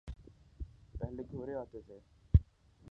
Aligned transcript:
پہلے 0.99 1.23
گورے 1.31 1.53
آتے 1.55 1.79
تھے۔ 1.87 1.97